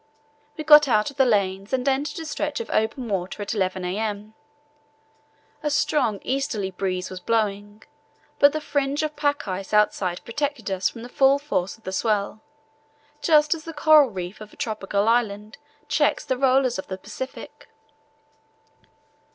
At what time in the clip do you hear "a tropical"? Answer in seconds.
14.51-15.07